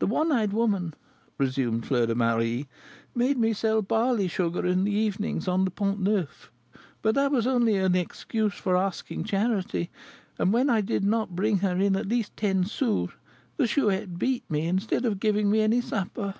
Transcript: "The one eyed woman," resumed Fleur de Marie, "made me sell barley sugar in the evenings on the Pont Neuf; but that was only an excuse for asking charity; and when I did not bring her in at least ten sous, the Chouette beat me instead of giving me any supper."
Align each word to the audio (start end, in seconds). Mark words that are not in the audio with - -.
"The 0.00 0.08
one 0.08 0.32
eyed 0.32 0.52
woman," 0.52 0.94
resumed 1.38 1.86
Fleur 1.86 2.06
de 2.06 2.16
Marie, 2.16 2.66
"made 3.14 3.38
me 3.38 3.52
sell 3.52 3.82
barley 3.82 4.26
sugar 4.26 4.66
in 4.66 4.82
the 4.82 4.90
evenings 4.90 5.46
on 5.46 5.64
the 5.64 5.70
Pont 5.70 6.00
Neuf; 6.00 6.50
but 7.02 7.14
that 7.14 7.30
was 7.30 7.46
only 7.46 7.76
an 7.76 7.94
excuse 7.94 8.54
for 8.54 8.76
asking 8.76 9.22
charity; 9.22 9.92
and 10.40 10.52
when 10.52 10.68
I 10.68 10.80
did 10.80 11.04
not 11.04 11.36
bring 11.36 11.58
her 11.58 11.76
in 11.76 11.94
at 11.94 12.06
least 12.08 12.36
ten 12.36 12.64
sous, 12.64 13.10
the 13.56 13.68
Chouette 13.68 14.18
beat 14.18 14.42
me 14.50 14.66
instead 14.66 15.04
of 15.04 15.20
giving 15.20 15.52
me 15.52 15.60
any 15.60 15.80
supper." 15.80 16.34